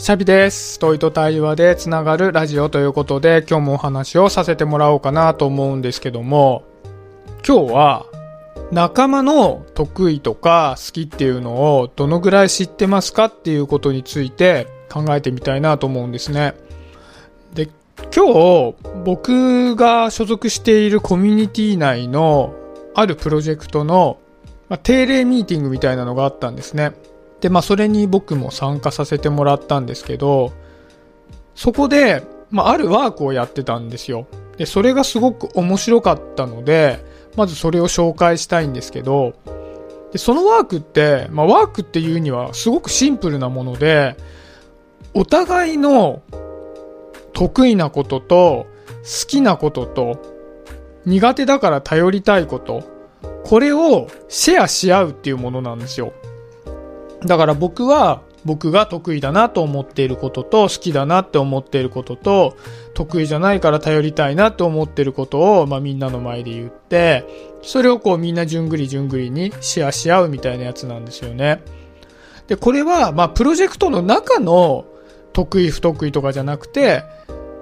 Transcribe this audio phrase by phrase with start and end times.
[0.00, 0.78] シャビです。
[0.78, 6.62] 問いと対話でつながるラジオということで、今日もお話をさせてもらおうかなと思うんですけども、
[7.46, 8.06] 今日は
[8.70, 16.54] 仲間の得意とか好きっていうのをどのぐらい知ってますかっていうことについて考えてみたいなと思うんですね。
[17.54, 17.68] で、
[18.14, 18.74] 今日
[19.04, 22.54] 僕が所属しているコミュニティ内の
[22.94, 24.20] あるプロジェクトの、
[24.68, 26.92] まあ、定例ミーティングみたいなのがあったんですね。
[27.40, 30.52] で、まあ、それに僕も参加させてもらったんですけど、
[31.54, 34.26] そこで、まあ、あるワークをやってたんですよ。
[34.56, 37.04] で、それがすごく面白かったので、
[37.36, 39.34] まずそれを紹介したいんですけど、
[40.12, 44.16] で、そのワークって、まあ、ワークっていうにはすごくシンプルなもので、
[45.14, 46.22] お互いの
[47.32, 48.66] 得意なことと、
[49.02, 50.18] 好きなことと、
[51.06, 52.82] 苦手だから頼りたいこと、
[53.44, 56.12] これをシェアし合うっていうものなんですよ。
[57.24, 62.56] だから僕は僕が得意だなと思っていることと好きだなって思っていることと
[62.94, 67.24] 得意じゃないから頼りたいなって思っていることを、まあ、みんなの前で言って
[67.62, 71.60] それをこうみんなじゅんぐりじゅんぐりにシェアし合うみたいなやつなんですよね。
[72.46, 74.86] で、これはまあプロジェクトの中の
[75.32, 77.02] 得意不得意とかじゃなくて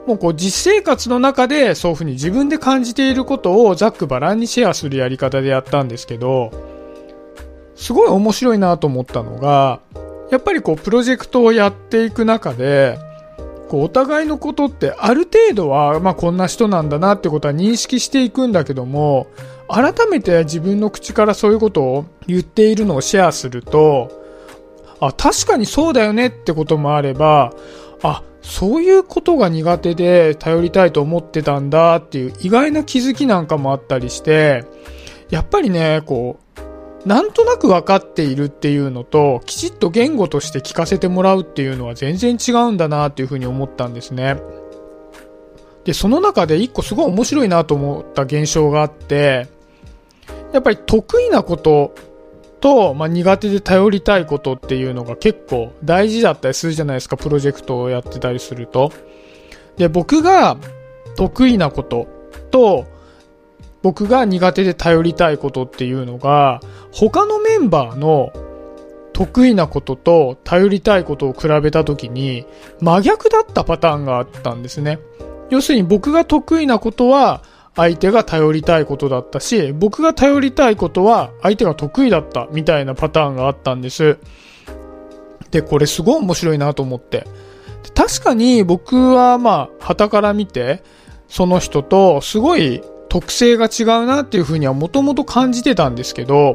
[0.07, 6.76] もうこう実生活の中でそういうふうに自分で感じていることをざっくばらんにシェアするやり方でやったんですけど
[7.77, 9.81] すごい面白いなと思ったのが、
[10.31, 12.99] やっぱりこうプロジェクトをやっていく中で、
[13.69, 19.29] こうお互いのことってある程度は、まあこんな人なんだなってことは認識していくんだけども、
[19.69, 24.11] 改めて自分の口からそういうことを言っているのをシェアすると、
[25.01, 27.53] あ、確かにそうだよねってこともあれば、
[28.03, 34.65] あ、そういうことが苦手で頼りたいと思ってたんだっていう意外な気づきなんかもあったりして、
[35.31, 36.46] やっぱりね、こう、
[37.07, 44.37] なんとなく分かっているっていうのと、きちっと言語として聞かせてもらうっていうのは全然違うんだなっていうふうに思ったんですね。
[45.85, 49.47] で、その中で一個すごい面白いなと思った現象があって、
[50.53, 51.95] やっぱり得意なこと
[52.61, 58.91] と、まあ、苦手で頼りたいことっていうのが結構大事だったりするじゃないですか、プロジェクトをやってたりすると。
[59.77, 60.57] で、僕が
[61.17, 62.09] 得意なこと
[62.51, 62.87] と、
[63.83, 66.61] 僕が苦手で頼りたいことっていうのが、
[66.99, 68.33] 他のメンバーの
[69.13, 72.47] 得意なことと頼りたいことを比べたときに
[72.81, 74.99] 真逆だったパターンがあったんですね。
[75.51, 77.43] 要するに僕が得意なことは
[77.75, 84.17] 相手が頼りたいことだったし、僕が頼りたいことは相手が得意だったみたいなパターンがあったんです。
[85.51, 87.27] で、これすごい面白いなと思って。
[87.95, 90.83] 確かに僕はまあ、旗から見て、
[91.29, 92.81] その人とすごい
[93.11, 96.55] 特性が違うなっていうふうにはもともと感じてたんですけど、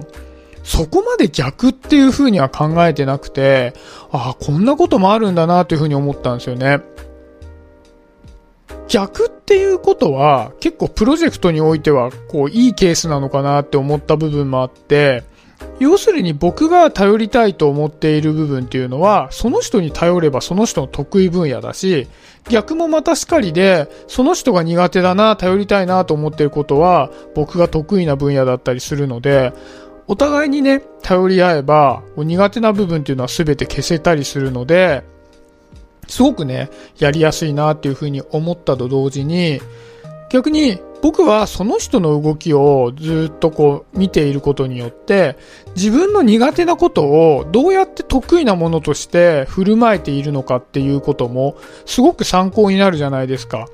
[0.64, 3.74] そこまで逆っていうふうには考えてなくて、
[4.12, 6.82] ああ、こんなこともあるんだなというふうに思ったんですよね。
[8.88, 15.24] 逆っていうことは結構プロジェクトにおいてはこういいケースなのかなって思った部分もあって、
[15.80, 22.08] 要するに僕が頼りたいと思っている部分っていうのは、その人に頼ればその人の得意分野だし、
[22.50, 29.54] 逆もまたしかりで、その人が苦手だな、頼りたいなと思っていることは、僕が得意な分野だったりするので、
[30.08, 35.04] お互いにね、頼り合えば、苦手な部分っていうのは全て消せたりするので、
[36.08, 39.62] すごくね、やりやすいなっていうふうに思ったと同時に、
[40.30, 45.36] 逆に僕はその人の動きをずっとこう見ていることによって
[45.76, 53.68] 自分の苦手なことをどうやって得意なものとして振る舞えているのかっていうこともすごく参考になるじゃないですか。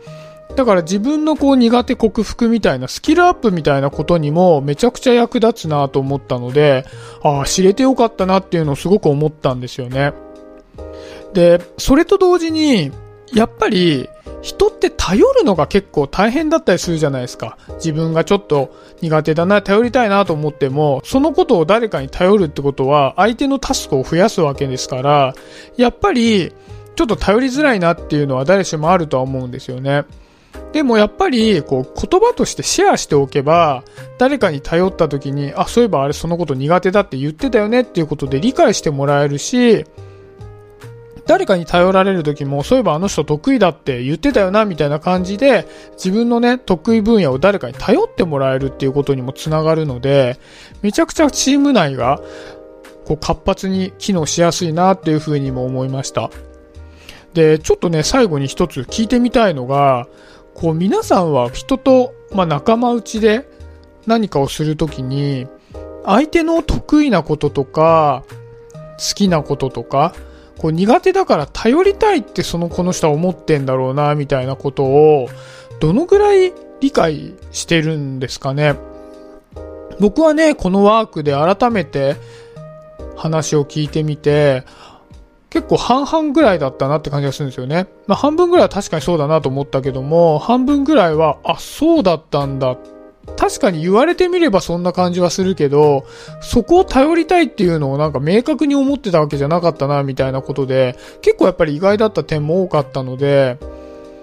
[0.56, 6.86] だから自分のこう苦手克服みたいなスキルアップみたいなことにもめちゃくちゃ役立つなと思ったので、
[7.22, 10.14] ああ、知れてよかったなっていうのをすごく思ったんですよね。
[11.34, 12.92] で、それと同時に、
[13.34, 14.10] やっぱり
[14.42, 17.58] 人って頼るのが結構大変だったりするじゃないですか。
[17.76, 25.34] 自分がちょっと苦手だな、頼りたいなと思っても、そのことを誰かに頼るってことは相手のタスクを増やすわけですから、
[25.76, 26.54] やっぱり
[26.96, 30.06] ちょっと頼りづらいなっていうのは誰しもあるとは思うんですよね。
[30.74, 33.84] でもやっぱりこう言葉としてシェアしておけば
[34.18, 39.86] 誰かに頼った時にあそういえばあれそのこと苦手だって言ってたよねっていうことで理解してもらえるし
[41.28, 50.40] 誰かに頼られる時も、そういえばあの人得意だって言ってたよな、みたいな感じで、自分のね、得意分野を誰かに頼ってもらえるっていうことにもつながるので、
[50.82, 52.22] めちゃくちゃチーム内が、
[53.06, 56.32] こう活発に機能しやすいなっていうふうにも思いました。
[57.34, 60.08] で、ちょっとね、最後に一つ聞いてみたいのが、
[60.58, 63.48] こう皆さんは人と、まあ、仲間内で
[64.08, 65.48] 何かをするときに、
[66.04, 68.24] 相手の得意なこととか、
[68.98, 70.16] 好きなこととか、
[70.58, 75.30] こう苦手だから頼りたいってそのこの人は思ってんだろうな、みたいなことを、
[75.80, 78.74] どのぐらい理解してるんですかね？
[80.00, 82.16] 僕はね、このワークで改めて
[83.16, 84.64] 話を聞いてみて、
[85.58, 87.88] 結構半々ぐらいだったなって感じがするんですよね。
[88.06, 92.78] まあ半分ぐらいは確かにそうだなと思ったけども、半分ぐらいは、あ、そうだったんだ。
[93.36, 96.06] 確かに言われてみればそんな感じはするけど、
[96.42, 103.58] そこを頼りたいっていうのをなんか明確に思ってたわけじゃなかったな、みたいなことで、結構やっぱり意外だった点も多かったので、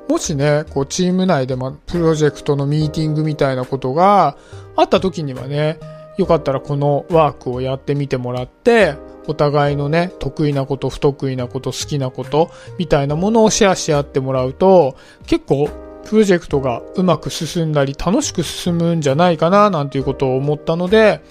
[0.08, 4.36] もしね、こうチーム内でま、プロジェクトのミーティングみたいなことが
[4.76, 5.80] あった時にはね、
[6.16, 8.94] よかったらこのワークをやってみてもらって、
[9.26, 14.96] お互いのね、得意なこと、不得意なこと、好きなこと、みたいなものをシェアし合ってもらうと、
[15.26, 15.68] 結構、
[16.04, 21.22] プロジェクトがうまく進んだり、楽しく進むんじゃないかな、なんていうことを思ったので、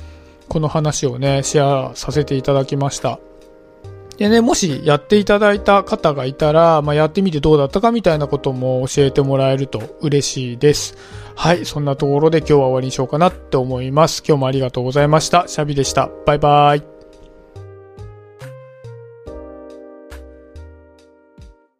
[0.50, 3.20] この話をね、シェアさせていただきました。
[4.24, 10.96] でね、もしやっていただいた方がいたら、まあ、やってみてどうだったかみたいなことも教えてもらえると嬉しいです。
[11.36, 14.24] はい、そんなところで今日は終わりにしようかなって思います。
[14.26, 15.50] 今日もありがとうございました。
[15.50, 16.10] シャビでした。
[16.26, 16.93] バイバーイ。